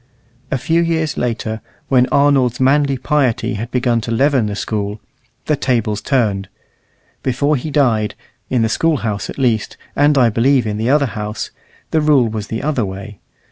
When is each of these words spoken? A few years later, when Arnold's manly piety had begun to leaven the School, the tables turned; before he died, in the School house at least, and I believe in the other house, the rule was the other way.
A 0.49 0.57
few 0.57 0.81
years 0.81 1.15
later, 1.15 1.61
when 1.87 2.07
Arnold's 2.07 2.59
manly 2.59 2.97
piety 2.97 3.53
had 3.53 3.69
begun 3.69 4.01
to 4.01 4.09
leaven 4.11 4.47
the 4.47 4.55
School, 4.55 4.99
the 5.45 5.55
tables 5.55 6.01
turned; 6.01 6.49
before 7.21 7.55
he 7.55 7.69
died, 7.69 8.15
in 8.49 8.63
the 8.63 8.67
School 8.67 8.97
house 9.05 9.29
at 9.29 9.37
least, 9.37 9.77
and 9.95 10.17
I 10.17 10.31
believe 10.31 10.65
in 10.65 10.77
the 10.77 10.89
other 10.89 11.05
house, 11.05 11.51
the 11.91 12.01
rule 12.01 12.27
was 12.27 12.47
the 12.47 12.63
other 12.63 12.83
way. 12.83 13.19